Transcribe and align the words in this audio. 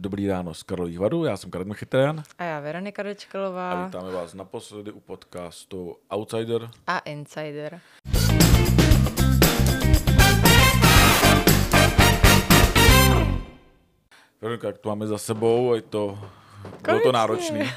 Dobrý 0.00 0.28
ráno 0.28 0.54
z 0.54 0.62
Karlových 0.62 0.98
Varů, 0.98 1.24
já 1.24 1.36
jsem 1.36 1.50
Karel 1.50 1.74
Chytrán 1.74 2.22
A 2.38 2.44
já 2.44 2.60
Veronika 2.60 3.02
a 3.02 3.04
Dečkelová 3.04 3.84
vítáme 3.86 4.10
vás 4.12 4.34
naposledy 4.34 4.92
u 4.92 5.00
podcastu 5.00 5.96
Outsider. 6.10 6.70
a 6.86 6.98
Insider. 6.98 7.80
Veronika, 14.40 14.66
jak 14.66 14.78
to 14.78 14.88
máme 14.88 15.06
za 15.06 15.18
sebou, 15.18 15.74
je 15.74 15.82
to, 15.82 16.18
bylo 16.62 16.78
to 16.80 16.82
Konečně. 16.82 17.12
náročný. 17.12 17.58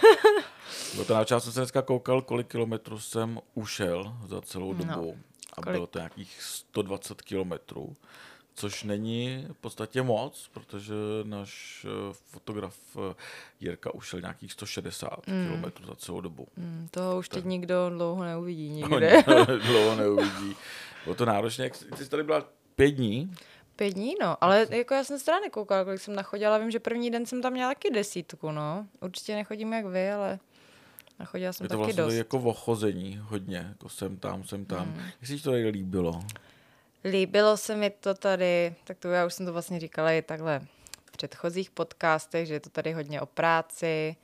Bylo 0.93 1.05
to 1.05 1.13
náročný, 1.13 1.33
já 1.35 1.39
jsem 1.39 1.51
se 1.53 1.59
dneska 1.59 1.81
koukal, 1.81 2.21
kolik 2.21 2.47
kilometrů 2.47 2.99
jsem 2.99 3.39
ušel 3.53 4.17
za 4.27 4.41
celou 4.41 4.73
No, 4.73 4.83
dobu. 4.95 5.17
a 5.57 5.61
kolik? 5.61 5.75
bylo 5.75 5.87
to 5.87 5.99
nějakých 5.99 6.41
120 6.41 7.21
kilometrů. 7.21 7.95
Což 8.55 8.83
není 8.83 9.47
v 9.53 9.57
podstatě 9.57 10.01
moc, 10.01 10.49
protože 10.53 10.93
náš 11.23 11.85
eh, 11.89 12.13
fotograf 12.25 12.75
eh, 13.11 13.15
Jirka 13.59 13.93
ušel 13.93 14.21
nějakých 14.21 14.51
160 14.51 15.27
mm. 15.27 15.45
kilometrů 15.45 15.85
za 15.85 15.95
celou 15.95 16.21
dobu. 16.21 16.47
Hmm, 16.57 16.87
toho 16.91 17.17
už 17.17 17.29
teď 17.29 17.45
nikdo 17.45 17.89
dlouho 17.89 18.23
neuvidí 18.23 18.69
nikde. 18.69 19.23
dlouho 19.67 19.95
neuvidí. 19.95 20.55
Bylo 21.03 21.15
to 21.15 21.25
náročné. 21.25 21.63
Jak 21.63 21.75
jsi- 21.75 21.85
Ty 21.85 22.03
jsi 22.03 22.09
tady 22.09 22.23
byla 22.23 22.45
pět 22.75 22.91
dní, 22.91 23.33
Pět 23.75 23.93
dní, 23.93 24.15
no. 24.21 24.37
Ale 24.43 24.67
jako 24.69 24.93
já 24.93 25.03
jsem 25.03 25.19
se 25.19 25.25
teda 25.25 25.39
nekoukala, 25.39 25.83
kolik 25.83 25.99
jsem 26.01 26.15
nachodila. 26.15 26.57
Vím, 26.57 26.71
že 26.71 26.79
první 26.79 27.11
den 27.11 27.25
jsem 27.25 27.41
tam 27.41 27.53
měla 27.53 27.69
taky 27.69 27.89
desítku, 27.91 28.51
no. 28.51 28.87
Určitě 29.01 29.35
nechodím 29.35 29.73
jak 29.73 29.85
vy, 29.85 30.11
ale 30.11 30.39
nachodila 31.19 31.53
jsem 31.53 31.65
je 31.65 31.69
to 31.69 31.73
taky 31.73 31.79
vlastně 31.79 32.03
dost. 32.03 32.07
tady 32.07 32.17
jako 32.17 32.37
ochození 32.39 33.17
hodně, 33.23 33.57
jako 33.69 33.89
sem 33.89 34.17
tam, 34.17 34.43
sem 34.43 34.65
tam. 34.65 34.87
Mm. 34.87 34.97
Jak 35.21 35.27
se 35.29 35.35
ti 35.37 35.41
to 35.43 35.49
tady 35.51 35.69
líbilo? 35.69 36.23
Líbilo 37.05 37.57
se 37.57 37.75
mi 37.75 37.89
to 37.89 38.13
tady, 38.13 38.75
tak 38.83 38.97
to 38.97 39.07
já 39.07 39.25
už 39.25 39.33
jsem 39.33 39.45
to 39.45 39.53
vlastně 39.53 39.79
říkala 39.79 40.11
i 40.11 40.21
takhle 40.21 40.61
v 41.05 41.11
předchozích 41.11 41.71
podcastech, 41.71 42.47
že 42.47 42.53
je 42.53 42.59
to 42.59 42.69
tady 42.69 42.93
hodně 42.93 43.21
o 43.21 43.25
práci, 43.25 44.15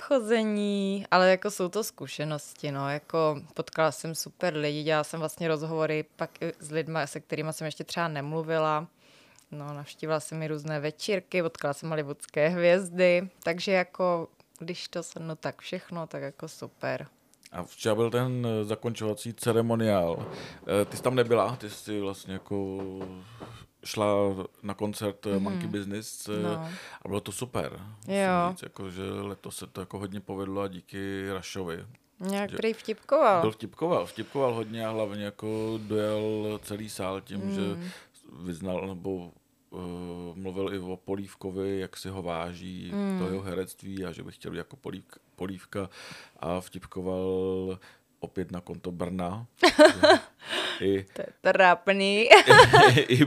chození, 0.00 1.06
ale 1.10 1.30
jako 1.30 1.50
jsou 1.50 1.68
to 1.68 1.84
zkušenosti, 1.84 2.72
no, 2.72 2.90
jako 2.90 3.40
potkala 3.54 3.92
jsem 3.92 4.14
super 4.14 4.56
lidi, 4.56 4.82
dělala 4.82 5.04
jsem 5.04 5.20
vlastně 5.20 5.48
rozhovory 5.48 6.04
pak 6.16 6.30
s 6.58 6.70
lidmi, 6.70 6.98
se 7.04 7.20
kterými 7.20 7.52
jsem 7.52 7.64
ještě 7.64 7.84
třeba 7.84 8.08
nemluvila, 8.08 8.86
no, 9.50 9.74
navštívila 9.74 10.20
jsem 10.20 10.42
i 10.42 10.48
různé 10.48 10.80
večírky, 10.80 11.42
potkala 11.42 11.74
jsem 11.74 11.88
hollywoodské 11.88 12.48
hvězdy, 12.48 13.28
takže 13.42 13.72
jako 13.72 14.28
když 14.58 14.88
to 14.88 15.02
shrnu 15.02 15.36
tak 15.36 15.60
všechno, 15.60 16.06
tak 16.06 16.22
jako 16.22 16.48
super. 16.48 17.06
A 17.52 17.62
včera 17.62 17.94
byl 17.94 18.10
ten 18.10 18.46
eh, 18.46 18.64
zakončovací 18.64 19.34
ceremoniál. 19.34 20.26
Eh, 20.82 20.84
Ty 20.84 20.96
jsi 20.96 21.02
tam 21.02 21.14
nebyla, 21.14 21.56
ty 21.56 21.70
jsi 21.70 22.00
vlastně 22.00 22.32
jako 22.32 22.78
šla 23.84 24.06
na 24.62 24.74
koncert 24.74 25.26
mm. 25.26 25.42
Monkey 25.42 25.68
Business 25.68 26.28
No. 26.42 26.68
a 27.02 27.08
bylo 27.08 27.20
to 27.20 27.32
super. 27.32 27.80
musím 27.96 28.14
Jo. 28.14 28.50
Říct, 28.50 28.62
jako, 28.62 28.90
že 28.90 29.02
letos 29.02 29.56
se 29.56 29.66
to 29.66 29.80
jako 29.80 29.98
hodně 29.98 30.20
povedlo 30.20 30.62
a 30.62 30.68
díky 30.68 31.32
Rašovi. 31.32 31.84
Nějak 32.20 32.50
prý 32.56 32.72
vtipkoval. 32.72 33.40
Byl 33.40 33.50
vtipkoval, 33.50 34.06
vtipkoval 34.06 34.54
hodně 34.54 34.86
a 34.86 34.90
hlavně 34.90 35.24
jako 35.24 35.78
dojel 35.82 36.60
celý 36.62 36.88
sál 36.88 37.20
tím, 37.20 37.40
mm. 37.40 37.54
že 37.54 37.90
vyznal 38.42 38.86
nebo 38.86 39.32
uh, 39.70 39.80
mluvil 40.34 40.74
i 40.74 40.78
o 40.78 40.96
Polívkovi, 40.96 41.80
jak 41.80 41.96
si 41.96 42.08
ho 42.08 42.22
váží, 42.22 42.90
mm. 42.94 43.18
to 43.18 43.26
jeho 43.28 43.42
herectví 43.42 44.04
a 44.04 44.12
že 44.12 44.22
by 44.22 44.32
chtěl 44.32 44.56
jako 44.56 44.76
polívka, 44.76 45.20
Polívka 45.36 45.90
a 46.40 46.60
vtipkoval 46.60 47.78
opět 48.20 48.50
na 48.52 48.60
konto 48.60 48.92
Brna. 48.92 49.46
I, 50.80 51.02
To 51.12 51.22
je 51.22 51.26
trápný. 51.40 52.28
i, 53.08 53.20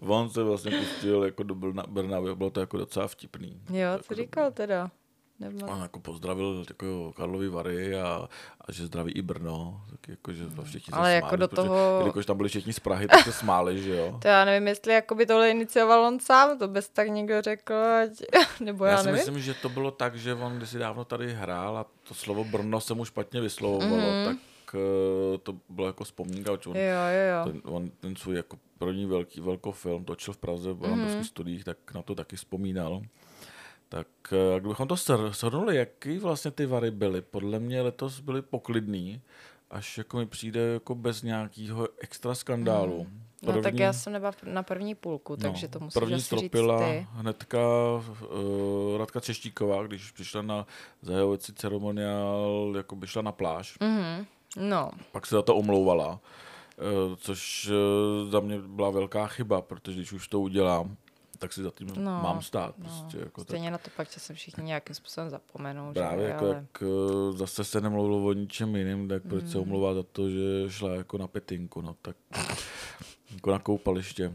on 0.00 0.30
se 0.30 0.42
vlastně 0.42 0.78
pustil 0.78 1.24
jako 1.24 1.42
do 1.42 1.54
Brna, 1.54 1.82
Brna, 1.88 2.20
bylo 2.34 2.50
to 2.50 2.60
jako 2.60 2.76
docela 2.76 3.08
vtipný. 3.08 3.60
jo, 3.70 3.76
Jako 3.76 4.02
co 4.02 4.08
to- 4.08 4.14
říkal 4.14 4.50
teda? 4.52 4.90
Nebo... 5.40 5.66
On 5.66 5.82
jako 5.82 6.00
pozdravil 6.00 6.64
jako 6.68 7.12
Karlovy 7.16 7.48
Vary 7.48 7.96
a, 8.00 8.28
a 8.60 8.72
že 8.72 8.86
zdraví 8.86 9.12
i 9.12 9.22
Brno. 9.22 9.80
Tak 9.90 10.08
jako, 10.08 10.32
že 10.32 10.44
všichni 10.62 10.90
se 10.90 10.96
Ale 10.98 11.12
jako 11.14 11.26
smáli, 11.28 11.38
do 11.40 11.48
protože, 11.48 11.62
toho- 11.68 11.98
Jelikož 11.98 12.26
tam 12.26 12.36
byli 12.36 12.48
všichni 12.48 12.72
z 12.72 12.80
Prahy, 12.80 13.08
tak 13.08 13.24
se 13.24 13.32
smáli, 13.32 13.82
že 13.82 13.96
jo. 13.96 14.18
To 14.22 14.28
já 14.28 14.44
nevím, 14.44 14.68
jestli 14.68 14.92
jako 14.92 15.14
by 15.14 15.26
tohle 15.26 15.50
inicioval 15.50 16.04
on 16.04 16.20
sám, 16.20 16.58
to 16.58 16.68
bez 16.68 16.88
tak 16.88 17.08
někdo 17.08 17.42
řekl, 17.42 17.74
ať... 17.74 18.10
nebo 18.60 18.84
já, 18.84 18.90
Já 18.92 18.98
si 18.98 19.06
nevím. 19.06 19.18
myslím, 19.18 19.38
že 19.40 19.54
to 19.54 19.68
bylo 19.68 19.90
tak, 19.90 20.16
že 20.16 20.34
on 20.34 20.56
kdysi 20.56 20.78
dávno 20.78 21.04
tady 21.04 21.32
hrál 21.34 21.78
a 21.78 21.86
to 22.08 22.14
slovo 22.14 22.44
Brno 22.44 22.80
se 22.80 22.94
mu 22.94 23.04
špatně 23.04 23.40
vyslovovalo, 23.40 23.96
Mhm. 23.96 24.24
tak 24.24 24.36
eh, 24.74 25.38
to 25.38 25.54
bylo 25.68 25.86
jako 25.86 26.04
vzpomínka, 26.04 26.52
on, 26.52 26.58
Jo, 26.66 26.72
jo, 26.74 27.44
jo. 27.46 27.52
ten, 27.52 27.60
on 27.64 27.90
ten 28.00 28.16
svůj 28.16 28.36
jako 28.36 28.58
první 28.78 29.06
velký 29.06 29.40
velký 29.40 29.70
film 29.72 30.04
točil 30.04 30.34
v 30.34 30.36
Praze 30.36 30.70
v 30.72 30.72
Mhm. 30.72 30.80
Barandovských 30.82 31.26
studiích, 31.26 31.64
tak 31.64 31.76
na 31.94 32.02
to 32.02 32.14
taky 32.14 32.36
vzpomínal. 32.36 33.02
Tak 33.94 34.06
eh, 34.32 34.60
kdybychom 34.60 34.88
to 34.88 34.94
shr- 34.94 35.30
shrnuli, 35.32 35.76
jaký 35.76 36.18
vlastně 36.18 36.50
ty 36.50 36.66
vary 36.66 36.90
byly? 36.90 37.20
Podle 37.22 37.58
mě 37.58 37.82
letos 37.82 38.20
byly 38.20 38.42
poklidný, 38.42 39.20
až 39.70 39.98
jako 39.98 40.16
mi 40.16 40.26
přijde 40.26 40.60
jako 40.60 40.94
bez 40.94 41.22
nějakého 41.22 41.88
extra 41.98 42.34
skandálu. 42.34 43.06
No 43.42 43.62
tak 43.62 43.78
já 43.78 43.92
jsem 43.92 44.12
nebyla 44.12 44.32
na 44.44 44.62
první 44.62 44.94
půlku, 44.94 45.36
takže 45.36 45.68
to 45.68 45.80
musíš 45.80 45.94
No, 45.94 46.00
První 46.00 46.20
stropila 46.20 46.78
říct 46.78 46.88
ty. 46.88 47.06
hnedka 47.12 47.58
uh, 47.98 48.98
Radka 48.98 49.20
Třeštíková, 49.20 49.82
když 49.82 50.10
přišla 50.10 50.42
na 50.42 50.66
zahajovací 51.02 51.52
ceremoniál, 51.54 52.72
jako 52.76 52.96
by 52.96 53.06
šla 53.06 53.22
na 53.22 53.32
pláž. 53.32 53.78
Mhm. 53.80 54.26
No, 54.56 54.90
Pak 55.12 55.26
se 55.26 55.34
za 55.34 55.42
to 55.42 55.56
omlouvala, 55.56 56.08
uh, 56.10 57.14
což 57.16 57.70
uh, 58.24 58.30
za 58.30 58.40
mě 58.40 58.58
byla 58.58 58.90
velká 58.90 59.26
chyba, 59.26 59.62
protože 59.62 59.96
když 59.96 60.12
už 60.12 60.28
to 60.28 60.40
udělám, 60.40 60.96
tak 61.44 61.52
si 61.52 61.62
za 61.62 61.70
tím 61.70 61.88
No, 61.96 62.22
mám 62.22 62.42
stát. 62.42 62.74
no. 62.78 62.84
Prostě, 62.84 63.18
jako 63.18 63.40
tak, 63.40 63.48
stejně 63.48 63.70
na 63.70 63.78
to 63.78 63.90
pak 63.96 64.10
se 64.12 64.34
všichni 64.34 64.64
nějakým 64.64 64.94
způsobem 64.94 65.30
zapomenou, 65.30 65.92
právě 65.92 66.26
že? 66.26 66.32
jako 66.32 66.44
ale... 66.46 66.54
jak 66.54 66.82
uh, 66.82 67.36
zase 67.36 67.64
se 67.64 67.80
nemluvilo 67.80 68.24
o 68.24 68.32
ničem 68.32 68.76
jiným, 68.76 69.08
tak 69.08 69.22
proč 69.22 69.42
Mm. 69.42 69.48
se 69.50 69.58
omlouvá 69.58 69.94
za 69.94 70.02
to, 70.02 70.30
že 70.30 70.64
šla 70.68 70.94
jako 70.94 71.18
na 71.18 71.26
petinku, 71.26 71.80
no 71.80 71.96
tak 72.02 72.16
jako 73.34 73.50
na 73.50 73.58
koupaliště. 73.58 74.32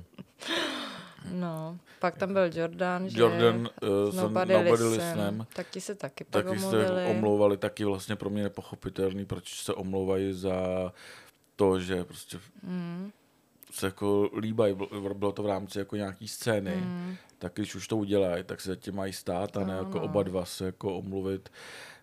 No, 1.32 1.78
pak 2.00 2.18
tam 2.18 2.34
byl 2.34 2.50
Jordan, 2.54 3.10
že? 3.10 3.20
Jordan 3.20 3.70
uh, 3.84 4.12
jsem 4.12 4.20
Nobody, 4.24 4.54
Nobody 4.54 4.84
listen. 4.84 5.46
Tak 5.56 5.70
ti 5.70 5.82
se 5.82 5.96
taky 5.96 6.24
pak 6.24 6.46
taky 6.46 6.60
se 6.60 6.66
omluvili. 6.66 7.06
omlouvali, 7.06 7.58
taky 7.58 7.86
vlastně 7.86 8.16
pro 8.16 8.30
mě 8.30 8.44
nepochopitelný, 8.44 9.26
proč 9.26 9.62
se 9.64 9.74
omlouvají 9.74 10.34
za 10.34 10.54
to, 11.56 11.80
že 11.80 12.04
prostě 12.04 12.40
Mm, 12.64 13.12
se 13.72 13.86
jako 13.86 14.30
líbají, 14.38 14.76
bylo 15.14 15.32
to 15.32 15.44
v 15.44 15.48
rámci 15.48 15.80
jako 15.80 15.96
nějaký 15.96 16.28
scény, 16.28 16.76
mm, 16.76 17.16
tak 17.40 17.54
když 17.56 17.76
už 17.76 17.88
to 17.88 17.98
udělají, 17.98 18.44
tak 18.44 18.62
se 18.62 18.76
tím 18.76 18.96
mají 18.96 19.14
stát 19.14 19.58
a 19.58 19.64
ne 19.64 19.74
Ano. 19.74 19.88
jako 19.88 20.02
oba 20.02 20.24
dva 20.24 20.46
se 20.46 20.66
jako 20.66 20.98
omluvit, 20.98 21.50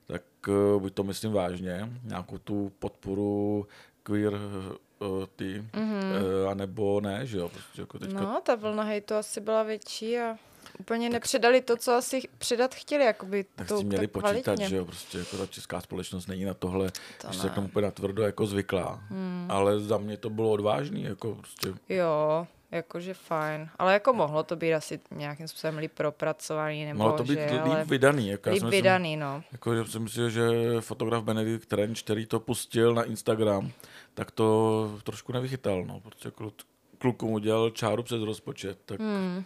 tak 0.06 0.22
uh, 0.48 0.82
buď 0.82 0.94
to 0.94 1.04
myslím 1.04 1.32
vážně, 1.32 1.92
nějakou 2.04 2.38
tu 2.38 2.72
podporu 2.78 3.66
queer 4.02 4.32
uh, 4.32 5.26
ty, 5.36 5.64
mhm. 5.76 5.94
uh, 6.42 6.50
anebo 6.50 7.00
ne, 7.00 7.26
že 7.26 7.38
jo, 7.38 7.48
prostě 7.48 7.80
jako 7.80 7.98
teďka 7.98 8.20
No, 8.20 8.40
ta 8.42 8.54
vlna 8.54 8.82
hejtu 8.82 9.14
asi 9.14 9.40
byla 9.40 9.62
větší 9.62 10.18
a 10.18 10.36
úplně 10.78 11.10
nepředali 11.10 11.60
to, 11.60 11.76
co 11.76 11.92
asi 11.92 12.22
předat 12.38 12.74
chtěli, 12.74 13.04
jakoby 13.04 13.44
tak 13.56 13.68
to 13.68 13.76
s 13.76 13.78
tím 13.78 13.88
měli 13.88 14.06
tak 14.06 14.12
počítat, 14.12 14.42
kvalitně. 14.42 14.68
že 14.68 14.76
jo, 14.76 14.84
prostě 14.84 15.18
jako 15.18 15.36
ta 15.38 15.46
česká 15.46 15.80
společnost 15.80 16.26
není 16.26 16.44
na 16.44 16.54
tohle, 16.54 16.90
To 17.20 17.32
že 17.32 17.38
se 17.38 17.46
ne. 17.46 17.52
k 17.52 17.54
tomu 17.54 17.66
úplně 17.66 17.84
natvrdo 17.86 18.22
jako 18.22 18.46
zvyklá. 18.46 19.00
Hmm. 19.08 19.46
Ale 19.50 19.80
za 19.80 19.98
mě 19.98 20.16
to 20.16 20.30
bylo 20.30 20.50
odvážný, 20.50 21.02
jako 21.02 21.34
prostě 21.34 21.68
Jo, 21.88 22.46
jakože 22.70 23.14
fajn. 23.14 23.68
Ale 23.78 23.92
jako 23.92 24.12
mohlo 24.12 24.42
to 24.42 24.56
být 24.56 24.74
asi 24.74 25.00
nějakým 25.10 25.48
způsobem 25.48 25.78
líp 25.78 25.92
propracovaný, 25.94 26.84
nebo 26.84 26.98
mohlo 26.98 27.16
to 27.16 27.22
být 27.24 27.38
že, 27.38 27.44
líp 27.52 27.60
ale 27.64 27.84
vydaný. 27.84 28.28
Jako 28.28 28.48
já 28.48 28.54
líp 28.54 28.64
vydaný, 28.64 29.16
no. 29.16 29.42
Jako, 29.52 29.74
že 29.74 29.84
si 29.90 29.98
myslím, 29.98 30.30
že 30.30 30.48
fotograf 30.80 31.24
Benedikt 31.24 31.66
Trenč, 31.68 32.02
který 32.02 32.26
to 32.26 32.40
pustil 32.40 32.94
na 32.94 33.02
Instagram, 33.04 33.70
tak 34.14 34.30
to 34.30 34.98
trošku 35.02 35.32
nevychytal. 35.32 35.84
No, 35.84 36.00
protože 36.00 36.28
jako 36.28 36.52
klukům 36.98 37.30
udělal 37.32 37.70
čáru 37.70 38.02
přes 38.02 38.22
rozpočet, 38.22 38.78
tak 38.84 39.00
Hmm. 39.00 39.44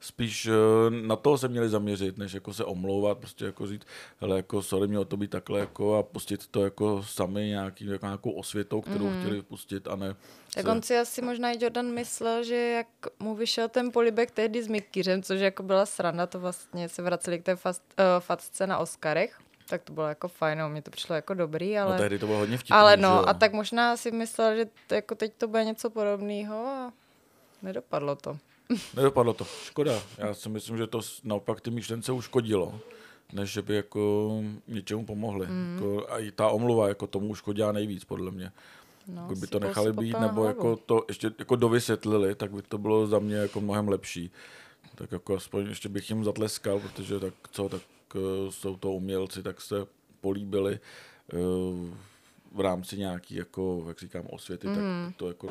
Spíš 0.00 0.46
eh, 0.46 0.50
na 0.90 1.16
toho 1.16 1.38
se 1.38 1.48
měli 1.48 1.68
zaměřit, 1.68 2.18
než 2.18 2.32
jako 2.32 2.54
se 2.54 2.64
omlouvat, 2.64 3.18
prostě 3.18 3.44
jako 3.44 3.66
říct, 3.66 3.82
hele, 4.20 4.36
jako 4.36 4.62
sorry, 4.62 4.88
mělo 4.88 5.04
to 5.04 5.16
být 5.16 5.30
takhle 5.30 5.60
jako 5.60 5.96
a 5.96 6.02
pustit 6.02 6.46
to 6.46 6.64
jako 6.64 7.02
sami 7.02 7.46
nějaký, 7.48 7.86
jako 7.86 8.06
nějakou 8.06 8.30
osvětou, 8.30 8.80
kterou 8.80 9.06
Mhm. 9.10 9.20
chtěli 9.20 9.42
pustit 9.42 9.88
a 9.88 9.96
ne 9.96 10.16
Tak 10.54 10.68
on 10.68 10.82
si 10.82 10.98
asi 10.98 11.22
možná 11.22 11.50
i 11.52 11.58
Jordan 11.60 11.86
myslel, 11.86 12.44
že 12.44 12.56
jak 12.56 12.86
mu 13.18 13.34
vyšel 13.34 13.68
ten 13.68 13.90
polibek 13.92 14.30
tehdy 14.30 14.62
s 14.62 14.68
Mikýřem, 14.68 15.22
což 15.22 15.40
jako 15.40 15.62
byla 15.62 15.86
sranda, 15.86 16.26
to 16.26 16.40
vlastně 16.40 16.88
se 16.88 17.02
vraceli 17.02 17.38
k 17.38 17.42
té 17.42 17.56
fast, 17.56 17.82
uh, 17.98 18.20
facce 18.20 18.66
na 18.66 18.78
Oscarech, 18.78 19.38
tak 19.68 19.82
to 19.82 19.92
bylo 19.92 20.08
jako 20.08 20.28
fajn, 20.28 20.58
no, 20.58 20.68
mně 20.68 20.82
to 20.82 20.90
přišlo 20.90 21.14
jako 21.14 21.34
dobrý, 21.34 21.78
ale... 21.78 21.92
No, 21.92 21.98
tehdy 21.98 22.18
to 22.18 22.26
bylo 22.26 22.38
hodně 22.38 22.58
vtipný, 22.58 22.76
ale 22.76 22.96
no, 22.96 23.28
a 23.28 23.34
tak 23.34 23.52
možná 23.52 23.96
si 23.96 24.10
myslel, 24.10 24.56
že 24.56 24.66
to, 24.86 24.94
jako 24.94 25.14
teď 25.14 25.32
to 25.38 25.48
bude 25.48 25.64
něco 25.64 25.90
podobného 25.90 26.66
a 26.66 26.92
nedopadlo 27.62 28.16
to. 28.16 28.38
Nedopadlo 28.96 29.34
to. 29.34 29.44
Škoda. 29.44 30.02
Já 30.18 30.34
si 30.34 30.48
myslím, 30.48 30.76
že 30.76 30.86
to 30.86 31.00
naopak 31.24 31.60
ty 31.60 31.70
myšlence 31.70 32.12
uškodilo, 32.12 32.80
než 33.32 33.52
že 33.52 33.62
by 33.62 33.74
jako 33.74 34.42
něčemu 34.68 35.06
pomohli. 35.06 35.46
Mm. 35.46 35.74
Jako, 35.74 36.06
a 36.10 36.18
i 36.18 36.30
ta 36.30 36.48
omluva 36.48 36.88
jako 36.88 37.06
tomu 37.06 37.26
uškodila 37.26 37.72
nejvíc, 37.72 38.04
podle 38.04 38.30
mě. 38.30 38.52
No, 39.08 39.22
Jako 39.22 39.34
by 39.34 39.40
si 39.40 39.46
to 39.46 39.58
nechali 39.58 39.92
být, 39.92 40.20
nebo 40.20 40.44
jako 40.44 40.76
to 40.76 41.04
ještě 41.08 41.30
jako 41.38 41.56
dovysvětlili, 41.56 42.34
tak 42.34 42.50
by 42.50 42.62
to 42.62 42.78
bylo 42.78 43.06
za 43.06 43.18
mě 43.18 43.36
jako 43.36 43.60
mnohem 43.60 43.88
lepší. 43.88 44.30
tak 44.94 45.12
jako 45.12 45.36
aspoň 45.36 45.66
ještě 45.66 45.88
bych 45.88 46.10
jim 46.10 46.24
zatleskal, 46.24 46.80
protože 46.80 47.20
tak 47.20 47.34
co, 47.50 47.68
tak 47.68 47.82
uh, 48.14 48.50
jsou 48.50 48.76
to 48.76 48.92
umělci, 48.92 49.42
tak 49.42 49.60
se 49.60 49.86
políbili 50.20 50.80
uh, 51.32 51.38
v 52.52 52.60
rámci 52.60 52.98
nějaký, 52.98 53.34
jako, 53.34 53.84
jak 53.88 53.98
říkám, 53.98 54.26
osvěty, 54.30 54.66
mm. 54.66 54.74
tak 54.74 55.16
to 55.16 55.28
jako 55.28 55.48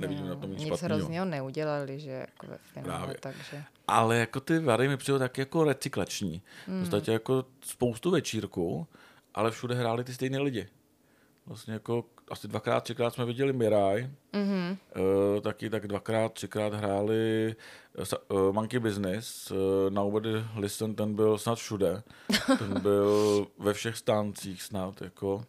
nevidím 0.00 0.28
na 0.28 0.34
tom 0.34 0.50
nic 0.50 0.58
Nic 0.58 0.66
špatného. 0.68 0.96
hroznýho 0.96 1.24
neudělali, 1.24 2.00
že 2.00 2.10
jako 2.10 2.46
ve 2.46 2.58
finále, 2.58 2.98
Právě. 2.98 3.16
takže... 3.20 3.64
Ale 3.88 4.16
jako 4.16 4.40
ty 4.40 4.58
vary 4.58 4.88
mi 4.88 4.96
přijde 4.96 5.18
tak 5.18 5.38
jako 5.38 5.64
recyklační. 5.64 6.42
Mm. 6.68 6.76
V 6.78 6.80
podstatě 6.80 7.12
jako 7.12 7.44
spoustu 7.60 8.10
večírků, 8.10 8.86
ale 9.34 9.50
všude 9.50 9.74
hráli 9.74 10.04
ty 10.04 10.14
stejné 10.14 10.38
lidi. 10.38 10.68
Vlastně 11.46 11.72
jako 11.74 12.04
asi 12.30 12.48
dvakrát, 12.48 12.80
třikrát 12.84 13.14
jsme 13.14 13.24
viděli 13.24 13.52
Mirai, 13.52 14.10
Mm-hmm. 14.32 14.76
uh, 15.34 15.40
taky 15.40 15.70
tak 15.70 15.86
dvakrát, 15.88 16.32
třikrát 16.32 16.74
hráli 16.74 17.54
uh, 18.28 18.52
Monkey 18.52 18.80
Business, 18.80 19.50
uh, 19.50 19.56
Nobody 19.90 20.30
Listen, 20.56 20.94
ten 20.94 21.14
byl 21.14 21.38
snad 21.38 21.54
všude. 21.58 22.02
Ten 22.58 22.80
byl 22.80 23.46
ve 23.58 23.72
všech 23.74 23.96
stáncích 23.96 24.62
snad, 24.62 25.02
jako. 25.02 25.44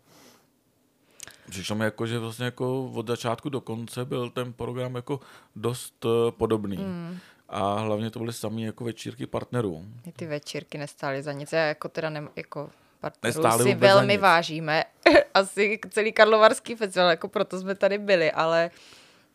Přišlo 1.49 1.75
mi 1.75 1.85
jako, 1.85 2.07
že 2.07 2.19
vlastně 2.19 2.45
jako 2.45 2.85
od 2.91 3.07
začátku 3.07 3.49
do 3.49 3.61
konce 3.61 4.05
byl 4.05 4.29
ten 4.29 4.53
program 4.53 4.95
jako 4.95 5.19
dost 5.55 6.05
uh, 6.05 6.11
podobný. 6.31 6.77
Mm. 6.77 7.17
A 7.49 7.73
hlavně 7.79 8.11
to 8.11 8.19
byly 8.19 8.33
samý 8.33 8.63
jako 8.63 8.83
večírky 8.83 9.25
partnerů. 9.27 9.85
Ty 10.15 10.25
večírky 10.27 10.77
nestály 10.77 11.23
za 11.23 11.31
nic. 11.31 11.51
Já 11.51 11.59
jako 11.65 11.89
teda 11.89 12.09
nem, 12.09 12.29
jako 12.35 12.69
partnerů 12.99 13.63
si 13.63 13.75
velmi 13.75 14.13
nic. 14.13 14.21
vážíme. 14.21 14.83
Asi 15.33 15.79
celý 15.89 16.11
Karlovarský 16.11 16.75
festival, 16.75 17.09
jako 17.09 17.27
proto 17.27 17.59
jsme 17.59 17.75
tady 17.75 17.97
byli, 17.97 18.31
ale 18.31 18.71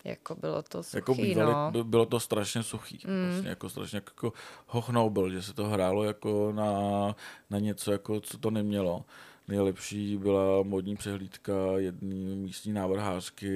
jako 0.05 0.35
bylo 0.35 0.63
to 0.63 0.83
suchý, 0.83 0.97
Jako 0.99 1.15
bývali, 1.15 1.53
no. 1.53 1.71
by- 1.73 1.85
bylo 1.85 2.07
to 2.07 2.21
strašně 2.21 2.63
suchý. 2.63 3.01
Mm. 3.07 3.29
Vlastně 3.31 3.49
jako 3.51 3.69
strašně 3.69 3.97
jako 3.97 4.33
hochnoubel, 4.67 5.31
že 5.31 5.43
se 5.43 5.55
to 5.55 5.65
hrálo 5.65 6.05
jako 6.05 6.53
na, 6.55 6.73
na 7.51 7.59
něco, 7.59 7.93
jako 7.93 8.21
co 8.21 8.39
to 8.39 8.51
nemělo. 8.51 9.05
Nejlepší 9.51 10.17
byla 10.17 10.63
modní 10.63 10.97
přehlídka 10.97 11.55
jedné 11.77 12.37
místní 12.37 12.73
návrhářky, 12.73 13.53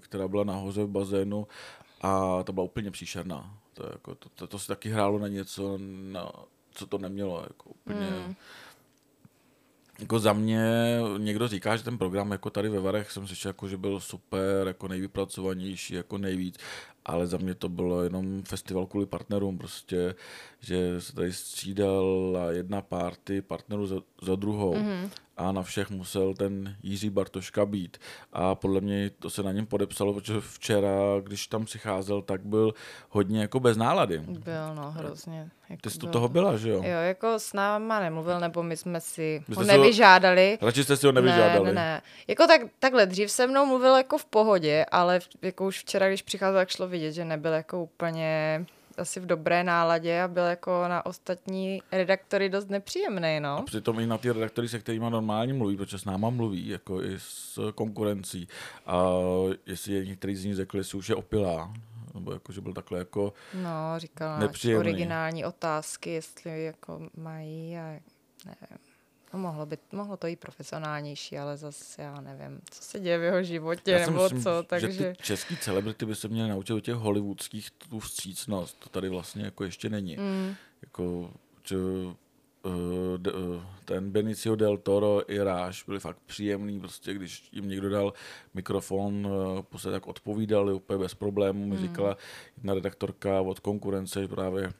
která 0.00 0.28
byla 0.28 0.44
nahoře 0.44 0.84
v 0.84 0.88
bazénu 0.88 1.46
a 2.00 2.42
ta 2.42 2.52
byla 2.52 2.64
úplně 2.64 2.90
příšerná. 2.90 3.58
To, 3.74 3.86
jako, 3.92 4.14
to, 4.14 4.28
to, 4.28 4.46
to 4.46 4.58
se 4.58 4.66
taky 4.68 4.88
hrálo 4.88 5.18
na 5.18 5.28
něco, 5.28 5.78
na, 6.12 6.32
co 6.70 6.86
to 6.86 6.98
nemělo. 6.98 7.40
Jako 7.48 7.70
úplně, 7.70 8.10
mm. 8.26 8.34
Jako 9.98 10.18
za 10.18 10.32
mě 10.32 10.98
někdo 11.18 11.48
říká, 11.48 11.76
že 11.76 11.84
ten 11.84 11.98
program 11.98 12.32
jako 12.32 12.50
tady 12.50 12.68
ve 12.68 12.80
Varech 12.80 13.10
jsem 13.10 13.26
slyšel, 13.26 13.48
jako, 13.48 13.68
že 13.68 13.76
byl 13.76 14.00
super, 14.00 14.66
jako 14.66 14.88
nejvypracovanější, 14.88 15.94
jako 15.94 16.18
nejvíc, 16.18 16.58
ale 17.04 17.26
za 17.26 17.36
mě 17.36 17.54
to 17.54 17.68
bylo 17.68 18.02
jenom 18.02 18.42
festival 18.42 18.86
kvůli 18.86 19.06
partnerům, 19.06 19.58
prostě, 19.58 20.14
že 20.60 21.00
se 21.00 21.12
tady 21.12 21.32
střídala 21.32 22.50
jedna 22.50 22.82
party 22.82 23.42
partnerů 23.42 23.86
za, 23.86 23.96
za 24.22 24.36
druhou 24.36 24.74
mm-hmm. 24.74 25.10
A 25.36 25.52
na 25.52 25.62
všech 25.62 25.90
musel 25.90 26.34
ten 26.34 26.76
Jiří 26.82 27.10
Bartoška 27.10 27.66
být 27.66 27.98
a 28.32 28.54
podle 28.54 28.80
mě 28.80 29.10
to 29.18 29.30
se 29.30 29.42
na 29.42 29.52
něm 29.52 29.66
podepsalo, 29.66 30.14
protože 30.14 30.34
včera, 30.40 30.90
když 31.22 31.46
tam 31.46 31.64
přicházel, 31.64 32.22
tak 32.22 32.44
byl 32.46 32.74
hodně 33.10 33.40
jako 33.40 33.60
bez 33.60 33.76
nálady. 33.76 34.18
Byl, 34.18 34.74
no, 34.74 34.90
hrozně. 34.90 35.48
Jako 35.68 35.80
Ty 35.82 35.90
jsi 35.90 35.98
to 35.98 36.06
byl- 36.06 36.12
toho 36.12 36.28
byla, 36.28 36.56
že 36.56 36.70
jo? 36.70 36.76
Jo, 36.76 36.98
jako 37.00 37.38
s 37.38 37.52
náma 37.52 38.00
nemluvil, 38.00 38.40
nebo 38.40 38.62
my 38.62 38.76
jsme 38.76 39.00
si 39.00 39.42
ho 39.48 39.54
si 39.54 39.60
ho- 39.60 39.76
nevyžádali. 39.78 40.58
Radši 40.62 40.84
jste 40.84 40.96
si 40.96 41.06
ho 41.06 41.12
Ne, 41.12 41.20
nevyžádali. 41.20 41.64
ne, 41.66 41.72
ne. 41.72 42.02
Jako 42.28 42.46
tak, 42.46 42.60
takhle, 42.78 43.06
dřív 43.06 43.30
se 43.30 43.46
mnou 43.46 43.66
mluvil 43.66 43.96
jako 43.96 44.18
v 44.18 44.24
pohodě, 44.24 44.86
ale 44.90 45.20
jako 45.42 45.66
už 45.66 45.78
včera, 45.80 46.08
když 46.08 46.22
přicházel, 46.22 46.60
tak 46.60 46.68
šlo 46.68 46.88
vidět, 46.88 47.12
že 47.12 47.24
nebyl 47.24 47.52
jako 47.52 47.82
úplně 47.82 48.64
asi 48.98 49.20
v 49.20 49.26
dobré 49.26 49.64
náladě 49.64 50.22
a 50.22 50.28
byl 50.28 50.44
jako 50.44 50.84
na 50.88 51.06
ostatní 51.06 51.82
redaktory 51.92 52.48
dost 52.48 52.68
nepříjemný, 52.70 53.40
no. 53.40 53.58
A 53.58 53.62
přitom 53.62 54.00
i 54.00 54.06
na 54.06 54.18
ty 54.18 54.30
redaktory, 54.32 54.68
se 54.68 54.78
kterými 54.78 55.10
normálně 55.10 55.54
mluví, 55.54 55.76
protože 55.76 55.98
s 55.98 56.04
náma 56.04 56.30
mluví, 56.30 56.68
jako 56.68 57.02
i 57.02 57.14
s 57.18 57.58
konkurencí. 57.74 58.48
A 58.86 59.04
jestli 59.66 59.92
je 59.92 60.06
některý 60.06 60.36
z 60.36 60.44
nich 60.44 60.54
řekl, 60.54 60.76
jestli 60.76 60.98
už 60.98 61.08
je 61.08 61.14
opilá, 61.14 61.72
nebo 62.14 62.32
jako, 62.32 62.52
že 62.52 62.60
byl 62.60 62.72
takhle 62.72 62.98
jako, 62.98 63.32
No, 63.54 63.70
říkala 63.98 64.38
Nepříjemný. 64.38 64.78
originální 64.80 65.44
otázky, 65.44 66.10
jestli 66.10 66.64
jako 66.64 67.00
mají 67.16 67.76
a 67.78 67.82
nevím. 68.46 68.78
No, 69.36 69.42
mohlo, 69.42 69.66
by, 69.66 69.78
mohlo 69.92 70.16
to 70.16 70.26
i 70.26 70.36
profesionálnější, 70.36 71.38
ale 71.38 71.56
zase 71.56 72.02
já 72.02 72.20
nevím, 72.20 72.60
co 72.70 72.82
se 72.82 73.00
děje 73.00 73.18
v 73.18 73.22
jeho 73.22 73.42
životě, 73.42 73.90
já 73.90 74.06
nebo 74.10 74.22
myslím, 74.22 74.42
co, 74.42 74.56
že 74.58 74.62
takže... 74.66 75.14
ty 75.16 75.22
český 75.22 75.56
celebrity 75.56 76.06
by 76.06 76.14
se 76.14 76.28
měly 76.28 76.48
naučit 76.48 76.72
o 76.72 76.80
těch 76.80 76.94
hollywoodských 76.94 77.70
tu 77.70 77.98
vstřícnost. 78.00 78.76
To 78.80 78.88
tady 78.88 79.08
vlastně 79.08 79.44
jako 79.44 79.64
ještě 79.64 79.88
není. 79.90 80.16
Mm, 80.16 80.54
Jako, 80.82 81.30
že, 81.64 81.76
uh, 81.76 82.72
d- 83.16 83.32
uh, 83.32 83.62
ten 83.84 84.10
Benicio 84.10 84.56
del 84.56 84.76
Toro 84.78 85.30
i 85.32 85.38
Ráš 85.38 85.84
byli 85.84 86.00
fakt 86.00 86.18
příjemný, 86.26 86.80
prostě 86.80 87.14
když 87.14 87.48
jim 87.52 87.68
někdo 87.68 87.88
dal 87.90 88.12
mikrofon, 88.54 89.26
uh, 89.26 89.62
prostě 89.62 89.90
tak 89.90 90.06
odpovídali 90.06 90.72
úplně 90.72 90.98
bez 90.98 91.14
problémů. 91.14 91.66
Mi 91.66 91.76
říkala 91.78 92.16
jedna 92.56 92.74
redaktorka 92.74 93.40
od 93.40 93.60
konkurence, 93.60 94.22
že 94.22 94.28
právě 94.28 94.72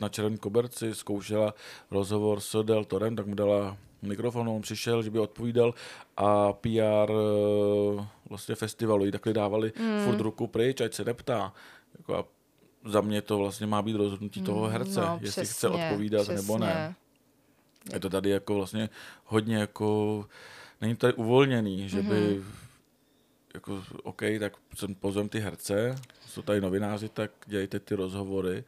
na 0.00 0.08
Červeném 0.08 0.38
koberci 0.38 0.94
zkoušela 0.94 1.54
rozhovor 1.90 2.40
s 2.40 2.62
Del 2.62 2.84
Torem, 2.84 3.16
tak 3.16 3.26
mu 3.26 3.34
dala 3.34 3.76
mikrofon, 4.02 4.48
on 4.48 4.62
přišel, 4.62 5.02
že 5.02 5.10
by 5.10 5.18
odpovídal 5.18 5.74
a 6.16 6.52
PR 6.52 7.10
uh, 7.10 8.04
vlastně 8.28 8.54
festivalu 8.54 9.04
jí 9.04 9.12
takhle 9.12 9.32
dávali 9.32 9.72
mm. 9.78 10.04
furt 10.04 10.20
ruku 10.20 10.46
pryč, 10.46 10.80
ať 10.80 10.94
se 10.94 11.04
neptá. 11.04 11.52
Jako 11.98 12.16
a 12.18 12.24
za 12.84 13.00
mě 13.00 13.22
to 13.22 13.38
vlastně 13.38 13.66
má 13.66 13.82
být 13.82 13.96
rozhodnutí 13.96 14.42
toho 14.42 14.66
herce, 14.66 15.00
no, 15.00 15.18
jestli 15.22 15.46
chce 15.46 15.68
přesně, 15.68 15.84
odpovídat 15.84 16.28
nebo 16.28 16.58
ne. 16.58 16.66
přesně. 16.66 16.94
Je 17.94 18.00
to 18.00 18.10
tady 18.10 18.30
jako 18.30 18.54
vlastně 18.54 18.88
hodně 19.24 19.56
jako, 19.56 20.24
není 20.80 20.96
to 20.96 21.00
tady 21.00 21.12
uvolněný, 21.12 21.88
že 21.88 22.02
by 22.02 22.34
Mhm. 22.34 22.63
Jako, 23.54 23.82
OK, 24.02 24.22
tak 24.40 24.52
pozvem 25.00 25.28
ty 25.28 25.40
herce, 25.40 25.94
jsou 26.26 26.42
tady 26.42 26.60
novináři, 26.60 27.08
tak 27.08 27.30
dějte 27.46 27.80
ty 27.80 27.94
rozhovory. 27.94 28.64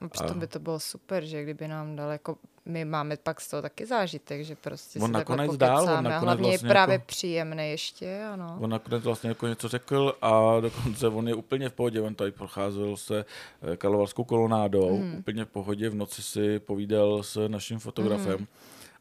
No, 0.00 0.08
Přitom 0.08 0.38
by 0.38 0.46
to 0.46 0.58
bylo 0.58 0.80
super, 0.80 1.24
že 1.24 1.42
kdyby 1.42 1.68
nám 1.68 1.96
dal 1.96 2.10
jako, 2.10 2.36
my 2.64 2.84
máme 2.84 3.16
pak 3.16 3.40
z 3.40 3.48
toho 3.48 3.62
taky 3.62 3.86
zážitek, 3.86 4.44
že 4.44 4.56
prostě 4.56 4.98
On 4.98 5.06
si 5.06 5.12
nakonec 5.12 5.56
dál, 5.56 5.78
on 5.78 5.86
pokecáme 5.86 5.98
a 5.98 6.10
nakonec 6.10 6.24
hlavně 6.24 6.42
vlastně 6.42 6.66
je 6.66 6.70
právě 6.70 6.92
jako- 6.92 7.04
příjemné 7.06 7.68
ještě, 7.68 8.24
ano. 8.32 8.58
On 8.60 8.70
nakonec 8.70 9.04
vlastně 9.04 9.28
jako 9.28 9.46
něco 9.46 9.68
řekl 9.68 10.14
a 10.22 10.60
dokonce 10.60 11.08
on 11.08 11.28
je 11.28 11.34
úplně 11.34 11.68
v 11.68 11.72
pohodě, 11.72 12.00
on 12.00 12.14
tady 12.14 12.30
procházel 12.30 12.96
se 12.96 13.24
eh, 13.72 13.76
Karlovarskou 13.76 14.24
kolonádou, 14.24 14.98
mm. 14.98 15.14
úplně 15.18 15.44
v 15.44 15.48
pohodě, 15.48 15.90
v 15.90 15.94
noci 15.94 16.22
si 16.22 16.58
povídal 16.58 17.22
s 17.22 17.48
naším 17.48 17.78
fotografem. 17.78 18.34
Mhm. 18.34 18.46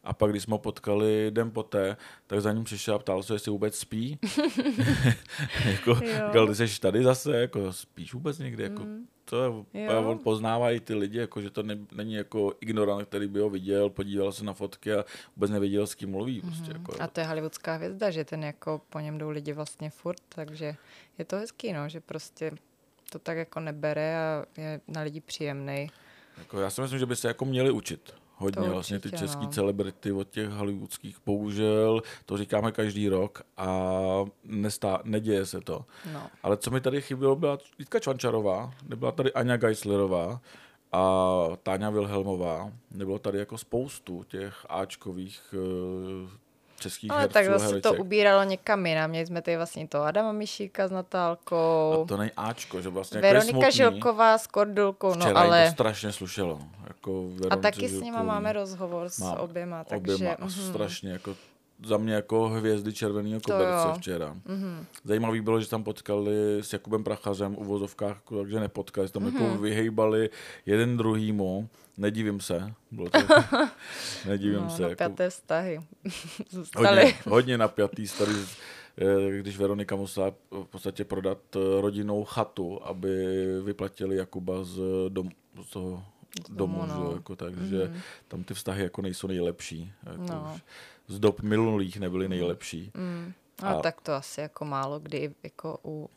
A 0.03 0.13
pak, 0.13 0.31
když 0.31 0.43
jsme 0.43 0.51
ho 0.53 0.57
potkali 0.57 1.27
den 1.31 1.51
poté, 1.51 1.97
tak 2.27 2.41
za 2.41 2.51
ním 2.53 2.63
přišel 2.63 2.95
a 2.95 2.99
ptal 2.99 3.23
se, 3.23 3.33
jestli 3.33 3.51
vůbec 3.51 3.77
spí. 3.77 4.19
jako, 5.65 5.95
říkal, 5.95 6.47
ty 6.47 6.55
jsi 6.55 6.79
tady 6.79 7.03
zase, 7.03 7.37
jako 7.37 7.73
spíš 7.73 8.13
vůbec 8.13 8.37
někdy, 8.39 8.63
jako, 8.63 8.83
Mm. 8.83 9.07
to 9.25 9.65
je, 9.73 9.89
on 9.97 10.19
poznává 10.19 10.71
i 10.71 10.79
ty 10.79 10.93
lidi, 10.95 11.17
jako, 11.17 11.41
že 11.41 11.49
to 11.49 11.63
ne, 11.63 11.77
není 11.91 12.13
jako 12.13 12.53
ignorant, 12.61 13.07
který 13.07 13.27
by 13.27 13.39
ho 13.39 13.49
viděl, 13.49 13.89
podíval 13.89 14.31
se 14.31 14.43
na 14.45 14.53
fotky 14.53 14.93
a 14.93 15.05
vůbec 15.35 15.51
nevěděl, 15.51 15.87
s 15.87 15.95
kým 15.95 16.11
mluví. 16.11 16.41
Prostě, 16.41 16.71
jako, 16.71 16.91
Mhm. 16.91 17.01
A 17.01 17.07
to 17.07 17.19
je 17.19 17.25
hollywoodská 17.25 17.73
hvězda, 17.75 18.11
že 18.11 18.25
ten 18.25 18.43
jako 18.43 18.81
po 18.89 18.99
něm 18.99 19.17
jdou 19.17 19.29
lidi 19.29 19.53
vlastně 19.53 19.89
furt, 19.89 20.21
takže 20.29 20.75
je 21.17 21.25
to 21.25 21.35
hezký, 21.35 21.73
no, 21.73 21.89
že 21.89 22.01
prostě 22.01 22.51
to 23.11 23.19
tak 23.19 23.37
jako 23.37 23.59
nebere 23.59 24.17
a 24.17 24.45
je 24.57 24.81
na 24.87 25.01
lidi 25.01 25.21
příjemný. 25.21 25.91
Jako 26.37 26.59
já 26.59 26.69
si 26.69 26.81
myslím, 26.81 26.99
že 26.99 27.05
by 27.05 27.15
se 27.15 27.27
jako 27.27 27.45
měli 27.45 27.71
učit. 27.71 28.13
Hodně 28.41 28.67
To 28.67 28.73
vlastně 28.73 28.99
ty 28.99 29.07
určitě, 29.07 29.25
český 29.25 29.45
no. 29.45 29.51
celebrity 29.51 30.11
od 30.11 30.29
těch 30.29 30.49
hollywoodských. 30.49 31.17
Bohužel 31.25 32.01
to 32.25 32.37
říkáme 32.37 32.71
každý 32.71 33.09
rok 33.09 33.41
a 33.57 33.67
nestá, 34.43 35.01
neděje 35.03 35.45
se 35.45 35.61
to. 35.61 35.85
No. 36.13 36.27
Ale 36.43 36.57
co 36.57 36.71
mi 36.71 36.81
tady 36.81 37.01
chybělo, 37.01 37.35
byla 37.35 37.57
Jitka 37.79 37.99
Čvančarová, 37.99 38.73
nebyla 38.87 39.11
tady 39.11 39.33
Anja 39.33 39.57
Geislerová 39.57 40.41
a 40.91 41.43
Táňa 41.63 41.89
Wilhelmová. 41.89 42.71
Nebylo 42.91 43.19
tady 43.19 43.39
jako 43.39 43.57
spoustu 43.57 44.23
těch 44.23 44.65
Ačkových 44.69 45.53
uh, 45.53 46.29
českých 46.79 47.11
Ale 47.11 47.21
herců 47.21 47.33
tak 47.33 47.47
a 47.47 47.57
zase 47.57 47.81
to 47.81 47.93
ubíralo 47.93 48.43
někam 48.43 48.85
jinam. 48.85 49.09
Měli 49.09 49.25
jsme 49.25 49.41
tady 49.41 49.57
vlastně 49.57 49.87
to 49.87 50.01
Adama 50.01 50.31
Mišíka 50.31 50.87
s 50.87 50.91
Natálkou, 50.91 52.03
A 52.03 52.05
to 52.07 52.17
není 52.17 52.31
Ačko, 52.37 52.81
že 52.81 52.89
vlastně 52.89 53.17
jako 53.17 53.27
Veronika 53.27 53.51
smutný. 53.51 53.71
Žilková 53.71 54.37
s 54.37 54.47
Kordulkou, 54.47 55.15
no 55.15 55.37
ale... 55.37 55.65
to 55.65 55.71
strašně 55.71 56.11
slušelo. 56.11 56.59
Jako 56.87 57.11
A 57.11 57.41
Veronice 57.41 57.61
taky 57.61 57.89
s 57.89 58.01
nima 58.01 58.23
máme 58.23 58.53
rozhovor 58.53 59.09
s 59.09 59.19
Mám 59.19 59.37
oběma, 59.37 59.83
takže... 59.83 60.15
oběma 60.15 60.33
a 60.33 60.45
mhm. 60.45 60.51
strašně 60.51 61.11
jako 61.11 61.35
za 61.85 61.97
mě 61.97 62.13
jako 62.13 62.49
hvězdy 62.49 62.93
červeného 62.93 63.41
koberce 63.41 63.87
včera. 63.99 64.35
Mhm. 64.45 64.85
Zajímavý 65.03 65.41
bylo, 65.41 65.61
že 65.61 65.69
tam 65.69 65.83
potkali 65.83 66.33
s 66.61 66.73
Jakubem 66.73 67.03
Prachařem 67.03 67.55
u 67.57 67.63
vozovkách, 67.63 68.15
jako, 68.15 68.41
takže 68.41 68.59
nepotkali, 68.59 69.09
tam 69.09 69.23
Mhm. 69.23 69.35
jako 69.43 69.57
vyhejbali 69.57 70.29
jeden 70.65 70.97
druhýmu. 70.97 71.69
Nedivím 71.97 72.39
se. 72.39 72.73
Bylo 72.91 73.09
to, 73.09 73.19
nedivím 74.27 74.59
No, 74.61 74.69
se. 74.69 74.83
Jako, 74.83 74.89
napjaté 75.03 75.29
vztahy. 75.29 75.79
Zůstaly. 76.49 76.87
hodně, 76.87 77.13
hodně 77.27 77.57
napjatý, 77.57 78.05
tady 78.17 78.31
eh, 78.97 79.39
když 79.39 79.57
Veronika 79.57 79.95
musela 79.95 80.31
v 80.51 80.63
podstatě 80.63 81.05
prodat 81.05 81.37
eh, 81.55 81.81
rodinnou 81.81 82.23
chatu, 82.23 82.79
aby 82.85 83.15
vyplatili 83.63 84.15
Jakuba 84.15 84.63
z, 84.63 84.79
dom, 85.09 85.29
z 85.63 85.69
toho 85.69 86.03
Z 86.47 86.49
domu, 86.49 86.79
domu, 86.87 87.03
no. 87.03 87.11
jako 87.11 87.35
tak, 87.35 87.57
že 87.57 87.83
Mhm. 87.87 87.99
tam 88.27 88.43
ty 88.43 88.53
vztahy 88.53 88.83
jako 88.83 89.01
nejsou 89.01 89.27
nejlepší. 89.27 89.91
Jako 90.05 90.21
No. 90.23 90.57
Z 91.09 91.19
dob 91.19 91.41
minulých 91.41 91.99
nebyly 91.99 92.29
nejlepší. 92.29 92.91
Mm. 92.93 93.33
No, 93.63 93.69
A- 93.69 93.81
tak 93.81 94.01
to 94.01 94.13
asi 94.13 94.41
jako 94.41 94.65
málo 94.65 94.99
kdy 94.99 95.35
jako 95.43 95.79
u 95.85 96.09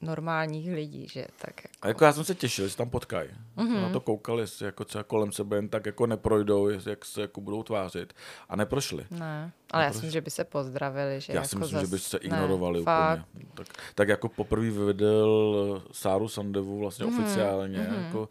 normálních 0.00 0.70
lidí, 0.72 1.08
že 1.08 1.26
tak 1.36 1.64
jako. 1.64 1.76
A 1.82 1.88
jako 1.88 2.04
já 2.04 2.12
jsem 2.12 2.24
se 2.24 2.34
těšil, 2.34 2.64
že 2.64 2.70
se 2.70 2.76
tam 2.76 2.90
potkají. 2.90 3.28
Mhm. 3.56 3.68
Mm-hmm. 3.68 3.82
Na 3.82 3.90
to 3.90 4.00
koukal, 4.00 4.40
jestli 4.40 4.66
jako 4.66 4.84
kolem 5.06 5.32
sebe 5.32 5.56
jen 5.56 5.68
tak 5.68 5.86
jako 5.86 6.06
neprojdou, 6.06 6.68
jak 6.68 7.04
se 7.04 7.20
jako 7.20 7.40
budou 7.40 7.62
tvářit. 7.62 8.12
A 8.48 8.56
neprošli. 8.56 9.06
Ne, 9.10 9.52
ale 9.70 9.82
já 9.84 9.88
myslím, 9.88 10.10
že 10.10 10.20
by 10.20 10.30
se 10.30 10.44
pozdravili, 10.44 11.20
že 11.20 11.32
Já 11.32 11.36
jako 11.36 11.48
si 11.48 11.56
myslím, 11.58 11.80
zas... 11.80 11.88
že 11.88 11.94
by 11.94 11.98
se 11.98 12.16
ne, 12.16 12.20
ignorovali 12.24 12.82
fakt. 12.82 13.20
úplně. 13.32 13.46
Tak, 13.54 13.66
tak 13.94 14.08
jako 14.08 14.28
poprvé 14.28 14.70
vyvedl 14.70 15.82
Sáru 15.92 16.28
Sandevu 16.28 16.78
vlastně 16.78 17.06
Mhm, 17.06 17.16
mm-hmm. 17.18 17.22
oficiálně. 17.24 17.78
mhm. 17.78 17.90
Mm-hmm. 17.96 18.04
Jako, 18.06 18.28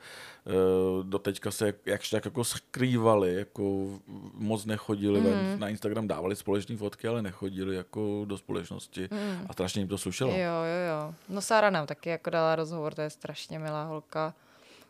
e, 0.47 1.03
doteďka 1.03 1.51
se 1.51 1.65
jak, 1.65 1.75
jakž 1.85 2.09
tak 2.09 2.25
jako 2.25 2.43
skrývali, 2.43 3.33
jako 3.35 3.87
moc 4.33 4.65
nechodili 4.65 5.19
Mhm. 5.19 5.29
ven. 5.29 5.59
Na 5.59 5.69
Instagram 5.69 6.07
dávali 6.07 6.35
společné 6.35 6.77
fotky, 6.77 7.07
ale 7.07 7.21
nechodili 7.21 7.75
jako 7.75 8.25
do 8.25 8.37
společnosti. 8.37 9.07
Mm. 9.11 9.45
A 9.49 9.53
strašně 9.53 9.81
jim 9.81 9.87
to 9.87 9.97
slušelo. 9.97 10.31
Jo, 10.31 10.37
jo, 10.37 10.79
jo. 10.89 11.13
No 11.29 11.41
Sára 11.41 11.69
nám 11.69 11.85
taky 11.87 12.09
jako 12.09 12.29
dala 12.29 12.55
rozhovor, 12.55 12.93
to 12.93 13.01
je 13.01 13.09
strašně 13.09 13.59
milá 13.59 13.83
holka. 13.83 14.33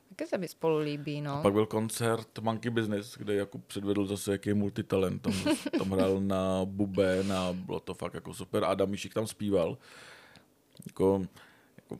Taky 0.09 0.27
se 0.29 0.37
mi 0.37 0.47
spolu 0.47 0.77
líbí, 0.77 1.21
no. 1.21 1.33
A 1.33 1.41
pak 1.41 1.53
byl 1.53 1.65
koncert 1.65 2.39
Monkey 2.39 2.71
Business, 2.71 3.17
kde 3.17 3.35
Jakub 3.35 3.65
předvedl 3.65 4.05
zase 4.05 4.31
jaký 4.31 4.53
multitalent. 4.53 5.21
Tam, 5.21 5.33
tam 5.77 5.89
hrál 5.91 6.19
na 6.21 6.61
bubén 6.65 7.33
a 7.33 7.53
bylo 7.53 7.79
to 7.79 7.93
fakt 7.93 8.13
jako 8.13 8.33
super. 8.33 8.63
Adam 8.63 8.89
Míšik 8.89 9.13
tam 9.13 9.27
zpíval. 9.27 9.77
Jako, 10.87 11.21
jako, 11.77 11.99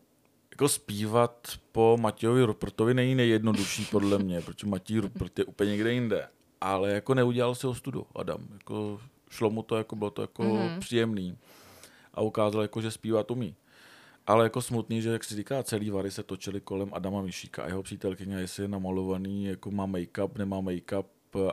jako 0.52 0.70
zpívat 0.70 1.48
po 1.72 1.98
Matějovi 2.02 2.44
Rupertovi 2.44 2.94
není 2.94 3.16
nejjednodušší 3.16 3.86
podle 3.86 4.18
mě, 4.20 4.42
protože 4.42 4.68
Matěj 4.68 4.98
Rupert 5.00 5.40
je 5.40 5.46
úplně 5.46 5.72
někde 5.72 5.94
jinde. 5.94 6.28
Ale 6.62 6.92
jako 6.92 7.14
neudělal 7.14 7.56
si 7.56 7.68
ostudu 7.68 8.06
Adam. 8.16 8.48
Jako 8.54 9.00
šlo 9.30 9.50
mu 9.50 9.64
to, 9.64 9.76
jako 9.78 9.96
bylo 9.96 10.10
to 10.10 10.22
jako 10.22 10.44
Mhm. 10.44 10.52
mm-hmm. 10.58 10.80
příjemný. 10.80 11.38
A 12.14 12.22
ukázal, 12.22 12.62
jako, 12.62 12.82
že 12.82 12.92
zpívat 12.92 13.32
umí. 13.32 13.56
Ale 14.27 14.43
jako 14.46 14.62
smutný, 14.62 15.01
že 15.01 15.10
jak 15.10 15.24
si 15.24 15.36
říká, 15.36 15.63
celý 15.63 15.89
Vary 15.89 16.12
se 16.12 16.24
točili 16.24 16.62
kolem 16.62 16.89
Adama 16.93 17.22
Mišíka 17.22 17.63
a 17.63 17.67
jeho 17.67 17.84
přítelkyně, 17.84 18.36
jestli 18.36 18.63
je 18.63 18.67
namalovaný, 18.67 19.46
jako 19.46 19.72
má 19.72 19.88
make-up, 19.88 20.38
nemá 20.38 20.62
make-up 20.62 21.05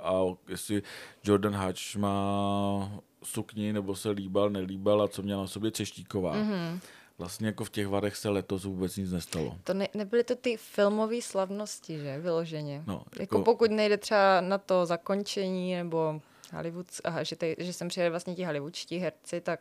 a 0.02 0.36
jestli 0.48 0.82
Jordan 1.24 1.54
Hatch 1.54 1.96
má 1.96 3.00
sukni, 3.22 3.72
nebo 3.72 3.96
se 3.96 4.10
líbal, 4.10 4.50
nelíbal 4.50 5.02
a 5.02 5.08
co 5.08 5.22
měla 5.22 5.40
na 5.42 5.46
sobě 5.46 5.70
Češtíková. 5.70 6.34
Mm-hmm. 6.34 6.70
Mhm. 6.70 6.80
Vlastně 7.18 7.46
jako 7.46 7.64
v 7.64 7.70
těch 7.70 7.88
Varech 7.88 8.16
se 8.16 8.28
letos 8.28 8.64
vůbec 8.64 8.96
nic 8.96 9.12
nestalo. 9.12 9.58
To 9.64 9.74
ne, 9.74 9.88
nebyly 9.94 10.24
to 10.24 10.34
ty 10.36 10.56
filmové 10.56 11.22
slavnosti, 11.22 11.98
že? 11.98 12.18
Vyloženě. 12.18 12.82
No, 12.86 13.04
Jako, 13.12 13.22
jako, 13.22 13.42
pokud 13.42 13.70
nejde 13.70 13.96
třeba 13.96 14.40
na 14.40 14.58
to 14.58 14.86
zakončení 14.86 15.74
nebo 15.74 16.20
Hollywood, 16.52 16.86
aha, 17.04 17.22
že, 17.22 17.36
tady, 17.36 17.56
že 17.58 17.72
sem 17.72 17.88
přijeli 17.88 18.10
vlastně 18.10 18.34
ti 18.34 18.44
hollywoodští 18.44 18.98
herci, 18.98 19.40
tak... 19.40 19.60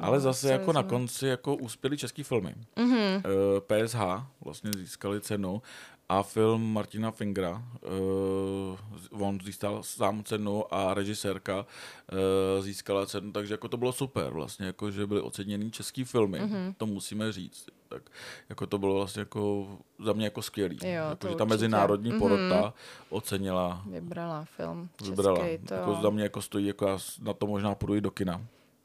ale 0.00 0.16
no, 0.16 0.20
zase 0.20 0.46
co 0.46 0.52
jako 0.52 0.72
na 0.72 0.82
konci 0.82 1.26
jako 1.26 1.54
uspěli 1.56 1.98
český 1.98 2.22
filmy. 2.22 2.54
Mhm. 2.76 2.96
Eh, 2.96 3.22
PSH 3.84 3.98
vlastně 4.40 4.70
získali 4.76 5.20
cenu 5.20 5.62
a 6.08 6.22
film 6.22 6.72
Martina 6.72 7.10
Fingra, 7.10 7.62
uh, 9.10 9.22
on 9.26 9.38
získal 9.44 9.82
sám 9.82 10.24
cenu 10.24 10.74
a 10.74 10.94
režisérka 10.94 11.56
uh, 11.58 12.64
získala 12.64 13.06
cenu, 13.06 13.32
takže 13.32 13.54
jako 13.54 13.68
to 13.68 13.76
bylo 13.76 13.92
super 13.92 14.32
vlastně, 14.32 14.66
jako 14.66 14.90
že 14.90 15.06
byly 15.06 15.20
oceněný 15.20 15.70
český 15.70 16.04
filmy, 16.04 16.40
mm-hmm. 16.40 16.74
to 16.76 16.86
musíme 16.86 17.32
říct. 17.32 17.66
Tak 17.88 18.02
jako 18.48 18.66
to 18.66 18.78
bylo 18.78 18.94
vlastně 18.94 19.20
jako 19.20 19.68
za 20.04 20.12
mě 20.12 20.24
jako 20.24 20.42
skvělý. 20.42 20.78
Jo, 20.82 21.04
jako, 21.10 21.28
že 21.28 21.34
ta 21.34 21.44
mezinárodní 21.44 22.10
Mhm. 22.10 22.18
porota 22.18 22.74
ocenila 23.10 23.82
Vybrala 23.86 24.44
film 24.44 24.88
český, 24.96 25.10
Vybrala. 25.10 25.38
to 25.68 25.74
Jako 25.74 25.98
za 26.02 26.10
mě 26.10 26.22
jako 26.22 26.42
stojí, 26.42 26.66
jako 26.66 26.86
já 26.86 26.98
na 27.22 27.32
to 27.32 27.46
možná 27.46 27.74
půjdu 27.74 27.94
i 27.94 28.00
do 28.00 28.10
kina. 28.10 28.40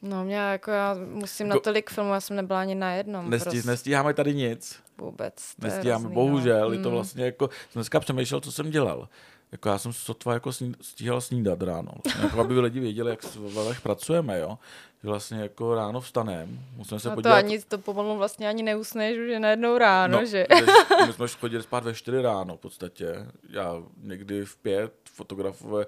No 0.09 0.25
mě 0.25 0.35
jako 0.35 0.71
já 0.71 0.95
musím 1.09 1.47
Jako- 1.47 1.57
na 1.57 1.61
tolik 1.61 1.89
filmů, 1.89 2.13
já 2.13 2.21
jsem 2.21 2.35
nebyla 2.35 2.59
ani 2.59 2.75
na 2.75 2.93
jednom. 2.93 3.29
Nestí, 3.29 3.49
prostě 3.49 3.67
nestíháme 3.67 4.13
tady 4.13 4.35
nic. 4.35 4.79
vůbec. 4.97 5.55
To 5.61 5.67
Nestíháme, 5.67 5.99
hrozný, 6.01 6.15
bohužel, 6.15 6.67
no. 6.67 6.73
je 6.75 6.79
to 6.83 6.89
Mm. 6.89 6.95
vlastně 6.95 7.25
jako, 7.25 7.47
jsem 7.47 7.79
dneska 7.79 7.99
přemýšlel, 7.99 8.39
co 8.41 8.51
jsem 8.51 8.71
dělal. 8.71 9.09
Jako 9.51 9.69
já 9.69 9.77
jsem 9.77 9.93
sotva 9.93 10.33
jako 10.33 10.53
sní, 10.53 10.75
stíhal 10.81 11.21
snídat 11.21 11.61
ráno. 11.61 11.91
Vlastně, 12.05 12.23
jako 12.23 12.39
aby 12.41 12.59
lidi 12.59 12.79
věděli, 12.79 13.09
jak 13.09 13.23
s- 13.23 13.35
v 13.35 13.53
Valech 13.53 13.81
pracujeme, 13.81 14.39
jo. 14.39 14.57
Že 15.03 15.09
vlastně 15.09 15.39
jako 15.41 15.75
ráno 15.75 16.01
vstanem, 16.01 16.59
musíme 16.75 16.99
se 16.99 17.07
No 17.07 17.11
to 17.11 17.15
podívat. 17.15 17.35
ani 17.35 17.59
to 17.59 17.77
pomalu 17.77 18.17
vlastně 18.17 18.47
ani 18.49 18.63
neusneš, 18.63 19.17
už 19.17 19.27
je 19.29 19.39
najednou 19.39 19.77
ráno, 19.77 20.19
no, 20.19 20.25
že? 20.25 20.45
že 20.59 21.05
My 21.07 21.13
jsme 21.13 21.27
chodili 21.27 21.63
spát 21.63 21.83
ve 21.83 21.93
4 21.93 22.21
ráno 22.21 22.57
v 22.57 22.59
podstatě. 22.59 23.27
Já 23.49 23.73
někdy 24.03 24.45
v 24.45 24.57
pět, 24.57 24.93
fotografové 25.13 25.85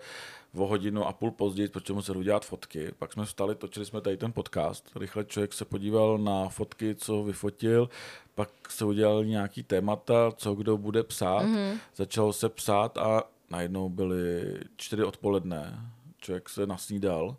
o 0.56 0.68
hodinu 0.68 1.06
a 1.06 1.14
půl 1.14 1.32
později, 1.32 1.70
protože 1.70 1.94
musel 1.94 2.18
udělat 2.18 2.46
fotky. 2.46 2.92
Pak 3.00 3.14
jsme 3.14 3.26
vstali, 3.26 3.56
točili 3.56 3.86
jsme 3.86 4.02
tady 4.02 4.18
ten 4.18 4.32
podcast. 4.32 4.92
Rychle 4.96 5.26
člověk 5.26 5.54
se 5.54 5.66
podíval 5.66 6.18
na 6.18 6.50
fotky, 6.50 6.96
co 6.96 7.24
vyfotil, 7.24 7.90
pak 8.36 8.50
se 8.70 8.86
udělal 8.86 9.26
nějaký 9.26 9.64
témata, 9.64 10.32
co 10.32 10.56
kdo 10.56 10.78
bude 10.78 11.04
psát. 11.04 11.44
Mhm. 11.44 11.56
Mm-hmm. 11.56 11.78
Začalo 11.96 12.34
se 12.34 12.50
psát 12.50 12.98
a 12.98 13.24
najednou 13.50 13.90
byly 13.90 14.58
čtyři 14.76 15.04
odpoledne. 15.04 15.92
Člověk 16.18 16.50
se 16.50 16.68
nasnídal 16.68 17.36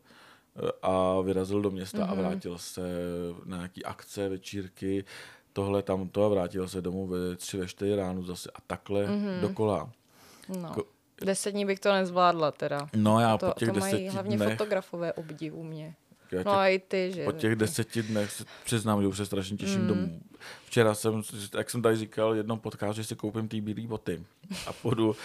eh, 0.57 0.71
a 0.83 1.21
vyrazil 1.21 1.63
do 1.63 1.71
města 1.71 1.99
mm-hmm. 1.99 2.11
a 2.11 2.15
vrátil 2.15 2.59
se 2.59 2.83
na 3.45 3.57
nějaký 3.57 3.85
akce, 3.85 4.29
večírky, 4.29 5.05
tohle, 5.53 5.83
tamto 5.83 6.25
a 6.25 6.29
vrátil 6.29 6.69
se 6.69 6.81
domů 6.81 7.07
ve 7.07 7.37
tři, 7.37 7.59
ve 7.59 7.67
čtyři 7.67 7.97
ráno 7.97 8.23
zase 8.23 8.51
a 8.55 8.61
takhle 8.67 9.07
mm-hmm. 9.07 9.41
dokola. 9.41 9.91
No. 10.63 10.75
Deset 11.25 11.51
dní 11.53 11.67
bych 11.67 11.81
to 11.81 11.93
nezvládla 11.93 12.51
teda. 12.51 12.89
No 12.97 13.21
já 13.21 13.39
To, 13.39 13.47
po 13.47 13.53
těch 13.59 13.69
to 13.69 13.75
mají 13.81 13.93
deseti 13.93 14.09
hlavně 14.09 14.37
dnech, 14.37 14.51
fotografové 14.59 15.13
obdivu 15.13 15.63
mě. 15.63 15.95
já 16.33 16.43
No 16.45 16.53
a 16.53 16.69
i 16.69 16.79
ty, 16.79 17.13
že? 17.15 17.25
po 17.25 17.33
těch 17.33 17.57
deseti 17.57 18.03
dnech 18.03 18.31
se 18.33 18.45
přiznám, 18.65 19.03
že 19.03 19.09
už 19.09 19.17
se 19.17 19.27
strašně 19.27 19.57
těším 19.57 19.81
Mm. 19.81 19.89
domů. 19.89 20.21
Včera 20.65 20.95
jsem, 20.95 21.23
jak 21.57 21.71
jsem 21.71 21.83
tady 21.83 21.97
říkal, 21.97 22.35
jednou 22.35 22.57
podcast, 22.57 22.97
že 22.97 23.05
si 23.05 23.17
koupím 23.17 23.49
ty 23.49 23.61
bílé 23.61 23.87
boty 23.89 24.23
a 24.67 24.73
půjdu 24.73 25.17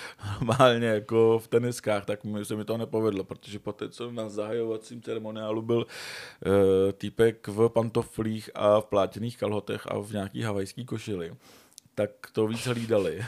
normálně 0.42 0.88
jako 0.88 1.40
v 1.40 1.48
teniskách, 1.48 2.06
tak 2.06 2.24
mi 2.24 2.46
se 2.46 2.56
mi 2.56 2.66
to 2.66 2.78
nepovedlo, 2.78 3.24
protože 3.24 3.60
poté, 3.60 3.90
co 3.90 4.12
na 4.12 4.30
zahajovacím 4.30 5.02
ceremoniálu 5.02 5.62
byl 5.62 5.78
uh, 6.46 6.52
týpek 6.94 7.48
v 7.48 7.70
pantoflích 7.70 8.50
a 8.56 8.80
v 8.82 8.86
plátěných 8.86 9.38
kalhotech 9.38 9.88
a 9.88 10.00
v 10.00 10.12
nějaký 10.12 10.42
havajský 10.42 10.86
košili, 10.86 11.34
tak 11.96 12.10
to 12.32 12.48
víc 12.48 12.66
hlídali. 12.66 13.26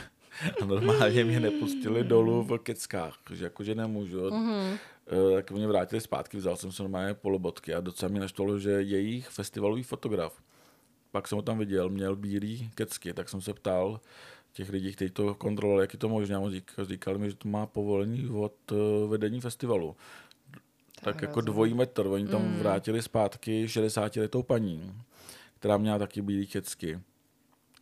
A 0.62 0.64
normálně 0.64 1.24
mě 1.24 1.40
nepustili 1.40 2.04
dolů 2.04 2.42
v 2.42 2.58
keckách, 2.58 3.18
že 3.30 3.44
jakože 3.44 3.74
nemůžu. 3.74 4.20
Mm-hmm. 4.20 4.78
Tak 5.34 5.50
mě 5.50 5.66
vrátili 5.66 6.00
zpátky, 6.00 6.36
vzal 6.36 6.56
jsem 6.56 6.72
se 6.72 6.82
normálně 6.82 7.14
polobotky 7.14 7.74
a 7.74 7.80
docela 7.80 8.08
mě 8.08 8.20
naštvalo, 8.20 8.58
že 8.58 8.70
jejich 8.70 9.28
festivalový 9.28 9.82
fotograf, 9.82 10.42
pak 11.10 11.28
jsem 11.28 11.36
ho 11.36 11.42
tam 11.42 11.58
viděl, 11.58 11.88
měl 11.88 12.16
bílý 12.16 12.70
kecky, 12.74 13.14
tak 13.14 13.28
jsem 13.28 13.40
se 13.40 13.54
ptal 13.54 14.00
těch 14.52 14.70
lidí, 14.70 14.92
kteří 14.92 15.10
to 15.10 15.34
kontrolovali, 15.34 15.82
jak 15.82 15.92
je 15.92 15.98
to 15.98 16.08
možné, 16.08 16.36
a 16.36 16.50
říkal, 16.50 16.84
říkali 16.84 17.18
mi, 17.18 17.30
že 17.30 17.36
to 17.36 17.48
má 17.48 17.66
povolení 17.66 18.28
od 18.28 18.54
eh, 18.72 18.74
vedení 19.06 19.40
festivalu. 19.40 19.96
Tak 21.02 21.22
jako 21.22 21.32
hrozný. 21.32 21.52
dvojí 21.52 21.74
metr, 21.74 22.06
oni 22.06 22.26
tam 22.28 22.42
mm. 22.42 22.58
vrátili 22.58 23.02
zpátky 23.02 23.68
60 23.68 24.16
letou 24.16 24.42
paní, 24.42 24.92
která 25.58 25.76
měla 25.76 25.98
taky 25.98 26.22
bílý 26.22 26.46
kecky. 26.46 27.00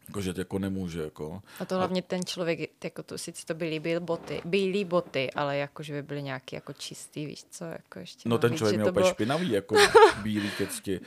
Jakože 0.09 0.35
jako 0.37 0.59
nemůže, 0.59 1.03
jako. 1.03 1.43
A 1.61 1.65
to 1.65 1.77
hlavně 1.77 2.03
ten 2.03 2.25
člověk, 2.25 2.85
jako 2.85 3.03
to, 3.03 3.19
sice 3.19 3.47
to 3.47 3.55
byly 3.55 3.81
bílé 3.81 4.01
boty, 4.01 4.43
bílé 4.45 4.85
boty, 4.85 5.31
ale 5.31 5.57
jakože 5.57 5.93
by 5.93 6.03
byly 6.03 6.23
nějaký 6.23 6.57
jako 6.57 6.73
čistý, 6.73 7.27
víš 7.27 7.45
co, 7.51 7.65
jako 7.65 7.99
ještě 7.99 8.29
No 8.29 8.39
ten 8.39 8.57
člověk 8.57 8.77
měl 8.77 8.89
úplně 8.89 9.03
bylo, 9.03 9.15
špinavý, 9.15 9.51
jako 9.51 9.77
bílý 10.23 10.51
kecky. 10.59 11.01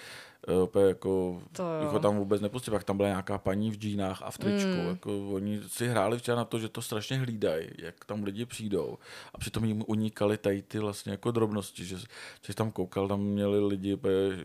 Eh, 0.48 0.64
Úplně 0.64 0.86
jako, 0.86 1.42
jako 1.82 2.00
tam 2.00 2.18
vůbec 2.18 2.42
nepustili. 2.42 2.76
Pak 2.76 2.84
tam 2.84 2.98
byla 2.98 3.10
nějaká 3.10 3.38
paní 3.38 3.72
v 3.72 3.78
džínách 3.78 4.22
a 4.22 4.32
v 4.32 4.38
tričku. 4.38 4.82
Mm. 4.82 4.88
Jako 4.88 5.30
oni 5.30 5.62
si 5.68 5.88
hráli 5.88 6.18
včera 6.18 6.38
na 6.38 6.46
to, 6.46 6.60
že 6.60 6.70
to 6.70 6.82
strašně 6.82 7.18
hlídají, 7.18 7.68
jak 7.78 8.06
tam 8.06 8.24
lidi 8.24 8.46
přijdou. 8.46 8.98
A 9.34 9.38
přitom 9.38 9.66
jim 9.66 9.84
unikaly 9.88 10.38
tady 10.38 10.62
ty 10.62 10.80
vlastně 10.80 11.12
jako 11.12 11.32
drobnosti, 11.32 11.86
že, 11.86 11.98
že 12.46 12.54
tam 12.54 12.72
koukal, 12.72 13.08
tam 13.08 13.22
měli 13.22 13.68
lidi 13.68 13.98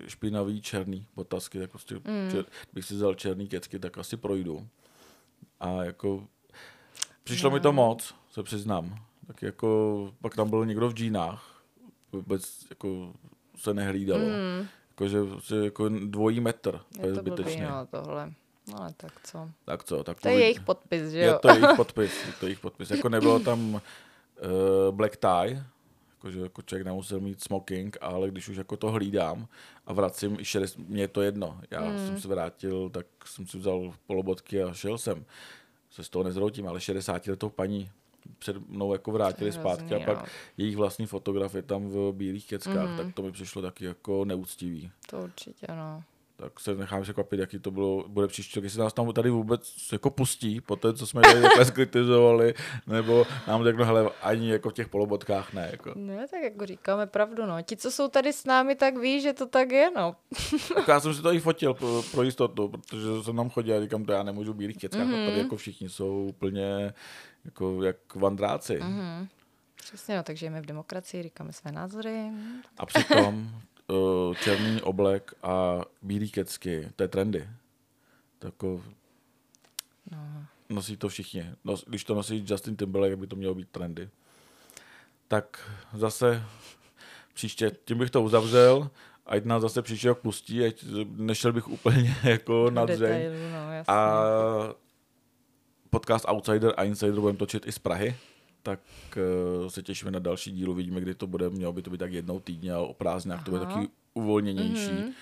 špinavý 0.06 0.62
černý 0.62 1.06
botasky, 1.16 1.58
jako 1.58 1.70
prostě, 1.70 1.94
mm. 1.94 2.30
čer, 2.30 2.44
bych 2.72 2.84
si 2.84 2.94
vzal 2.94 3.14
černý 3.14 3.48
kecky, 3.48 3.78
tak 3.78 3.98
asi 3.98 4.16
projdu. 4.16 4.68
A 5.60 5.84
jako 5.84 6.26
přišlo 7.24 7.50
mi 7.50 7.60
to 7.60 7.72
moc, 7.72 8.14
se 8.30 8.42
přiznám. 8.42 8.98
Tak 9.26 9.42
jako 9.42 10.12
pak 10.20 10.36
tam 10.36 10.50
byl 10.50 10.66
někdo 10.66 10.88
v 10.88 10.94
džínách, 10.94 11.62
vůbec 12.12 12.66
jako 12.70 13.12
se 13.56 13.74
nehlídalo. 13.74 14.24
Mm. 14.24 14.66
Jakože 14.92 15.24
prostě 15.24 15.54
jako 15.54 15.88
dvojí 15.88 16.40
metr, 16.40 16.80
to 16.96 17.02
je, 17.02 17.08
je 17.08 17.14
to 17.14 17.22
blbý, 17.22 17.42
zbytečně. 17.42 17.66
no, 17.66 17.86
tohle. 17.90 18.32
No 18.68 18.80
ale 18.80 18.92
tak 18.96 19.12
co. 19.24 19.50
Tak 19.64 19.84
co, 19.84 20.04
tak 20.04 20.20
To 20.20 20.28
je 20.28 20.40
jejich 20.40 20.60
podpis, 20.60 21.10
že 21.10 21.18
je 21.18 21.26
jo? 21.26 21.38
to 21.42 21.48
jejich 21.48 21.68
podpis, 21.76 22.26
je 22.26 22.32
to 22.40 22.46
jejich 22.46 22.60
podpis. 22.60 22.90
Jako 22.90 23.08
nebylo 23.08 23.38
tam 23.38 23.74
uh, 23.74 23.80
black 24.90 25.16
tie, 25.16 25.64
Jako, 26.10 26.30
že 26.30 26.40
jako 26.40 26.62
člověk 26.62 26.86
nemusel 26.86 27.20
mít 27.20 27.42
smoking, 27.42 27.96
ale 28.00 28.30
když 28.30 28.48
už 28.48 28.56
jako 28.56 28.76
to 28.76 28.90
hlídám 28.90 29.48
a 29.86 29.92
vracím, 29.92 30.36
i 30.40 30.44
šedest, 30.44 30.78
mě 30.78 31.02
je 31.02 31.08
to 31.08 31.22
jedno. 31.22 31.60
Já 31.70 31.80
mm. 31.80 31.98
jsem 31.98 32.20
se 32.20 32.28
vrátil, 32.28 32.90
tak 32.90 33.06
jsem 33.24 33.46
si 33.46 33.58
vzal 33.58 33.94
polobotky 34.06 34.62
a 34.62 34.72
šel 34.72 34.98
jsem. 34.98 35.24
Se 35.90 36.04
z 36.04 36.08
toho 36.08 36.22
nezroutím, 36.22 36.68
ale 36.68 36.80
60 36.80 37.26
letou 37.26 37.48
paní 37.48 37.90
před 38.38 38.68
mnou 38.68 38.92
jako 38.92 39.12
vrátili 39.12 39.50
Hrozný, 39.50 39.62
zpátky 39.62 39.94
a 39.94 40.00
pak 40.06 40.18
no. 40.18 40.24
jejich 40.56 40.76
vlastní 40.76 41.06
fotografie 41.06 41.62
tam 41.62 41.88
v 41.88 42.12
bílých 42.12 42.46
keckách, 42.46 42.88
Mhm. 42.88 42.96
tak 42.96 43.14
to 43.14 43.22
mi 43.22 43.32
přišlo 43.32 43.62
taky 43.62 43.84
jako 43.84 44.24
neúctivý. 44.24 44.90
To 45.10 45.18
určitě, 45.22 45.66
no. 45.68 46.02
Tak 46.42 46.60
se 46.60 46.74
nechám 46.74 47.02
překvapit, 47.02 47.40
jaký 47.40 47.58
to 47.58 47.70
bylo, 47.70 48.04
bude 48.08 48.26
příští 48.26 48.56
rok, 48.56 48.64
jestli 48.64 48.80
nás 48.80 48.92
tam 48.92 49.12
tady 49.12 49.30
vůbec 49.30 49.72
jako 49.92 50.10
pustí, 50.10 50.60
po 50.60 50.76
té, 50.76 50.94
co 50.94 51.06
jsme 51.06 51.22
tady 51.22 51.42
takhle 51.42 51.64
skritizovali, 51.64 52.54
nebo 52.86 53.26
nám 53.46 53.64
řeknou, 53.64 53.84
hele, 53.84 54.10
ani 54.22 54.50
jako 54.50 54.70
v 54.70 54.72
těch 54.72 54.88
polobotkách 54.88 55.52
ne. 55.52 55.68
Jako. 55.70 55.92
Ne, 55.94 56.28
tak 56.28 56.42
jako 56.42 56.66
říkáme 56.66 57.06
pravdu, 57.06 57.46
no. 57.46 57.62
Ti, 57.62 57.76
co 57.76 57.90
jsou 57.90 58.08
tady 58.08 58.32
s 58.32 58.44
námi, 58.44 58.74
tak 58.74 58.96
ví, 58.96 59.20
že 59.20 59.32
to 59.32 59.46
tak 59.46 59.72
je, 59.72 59.90
no. 59.96 60.16
Tak 60.74 60.88
já 60.88 61.00
jsem 61.00 61.14
si 61.14 61.22
to 61.22 61.32
i 61.32 61.40
fotil 61.40 61.74
pro, 61.74 62.02
pro 62.10 62.22
jistotu, 62.22 62.68
protože 62.68 63.22
jsem 63.22 63.36
tam 63.36 63.50
chodil 63.50 63.76
a 63.76 63.80
říkám, 63.80 64.04
to 64.04 64.12
já 64.12 64.22
nemůžu 64.22 64.52
v 64.52 64.56
bílých 64.56 64.78
keckách, 64.78 65.06
mm-hmm. 65.06 65.26
tady 65.26 65.38
jako 65.38 65.56
všichni 65.56 65.88
jsou 65.88 66.26
úplně 66.28 66.94
jako 67.44 67.82
jak 67.82 68.14
vandráci. 68.14 68.78
Mm-hmm. 68.78 69.28
Přesně, 69.76 70.16
no, 70.16 70.22
tak 70.22 70.36
žijeme 70.36 70.60
v 70.60 70.66
demokracii, 70.66 71.22
říkáme 71.22 71.52
své 71.52 71.72
názory. 71.72 72.30
A 72.78 72.86
přitom 72.86 73.50
uh, 73.92 74.34
černý 74.34 74.82
oblek 74.82 75.34
a 75.42 75.80
bílý 76.02 76.30
kecky, 76.30 76.88
to 76.96 77.02
je 77.02 77.08
trendy. 77.08 77.48
To 78.38 78.46
jako 78.46 78.82
No. 80.10 80.46
nosí 80.68 80.96
to 80.96 81.08
všichni. 81.08 81.46
Nos, 81.64 81.84
když 81.88 82.04
to 82.04 82.14
nosí 82.14 82.44
Justin 82.48 82.76
Timberlake, 82.76 83.16
by 83.16 83.26
to 83.26 83.36
mělo 83.36 83.54
být 83.54 83.68
trendy. 83.70 84.08
Tak 85.28 85.70
zase 85.94 86.42
příště, 87.34 87.72
tím 87.84 87.98
bych 87.98 88.10
to 88.10 88.22
uzavřel, 88.22 88.90
ať 89.26 89.44
nás 89.44 89.62
zase 89.62 89.82
příští 89.82 90.08
rok 90.08 90.18
pustí, 90.20 90.64
ať 90.64 90.84
nešel 91.16 91.52
bych 91.52 91.68
úplně 91.68 92.16
jako 92.24 92.70
na 92.70 92.84
dřeň. 92.84 93.22
No. 93.52 93.92
A 93.94 94.22
podcast 95.90 96.24
Outsider 96.28 96.74
a 96.76 96.84
Insider 96.84 97.20
budeme 97.20 97.38
točit 97.38 97.66
i 97.66 97.72
z 97.72 97.78
Prahy, 97.78 98.16
tak 98.62 98.80
uh, 99.62 99.68
se 99.68 99.82
těšíme 99.82 100.10
na 100.10 100.18
další 100.18 100.50
díl, 100.52 100.70
uvidíme, 100.70 101.00
kdy 101.00 101.14
to 101.14 101.26
bude, 101.26 101.50
mělo 101.50 101.72
by 101.72 101.82
to 101.82 101.90
být 101.90 101.98
tak 101.98 102.12
jednou 102.12 102.40
týdně, 102.40 102.72
ale 102.72 102.86
o 102.86 102.94
prázdninách 102.94 103.44
to 103.44 103.50
bude 103.50 103.62
Aha. 103.64 103.74
taky 103.74 103.88
uvolněnější 104.14 104.92
Mhm. 104.92 105.12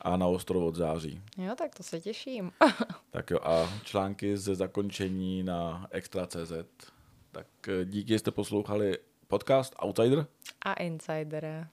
a 0.00 0.16
na 0.16 0.26
ostrov 0.26 0.62
od 0.62 0.74
září. 0.74 1.20
Jo, 1.36 1.54
tak 1.58 1.74
to 1.74 1.82
se 1.82 2.00
těším. 2.00 2.52
Tak 3.10 3.30
jo, 3.30 3.38
a 3.42 3.80
články 3.84 4.36
ze 4.36 4.54
zakončení 4.54 5.42
na 5.42 5.86
extra.cz. 5.90 6.52
Tak 7.32 7.46
eh, 7.68 7.84
díky, 7.84 8.08
že 8.12 8.18
jste 8.18 8.30
poslouchali 8.30 8.98
podcast 9.28 9.74
Outsider. 9.82 10.26
A 10.62 10.72
Insider. 10.72 11.68